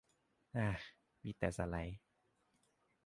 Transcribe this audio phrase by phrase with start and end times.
[0.55, 0.67] อา
[1.23, 1.99] มีแต่สไลด์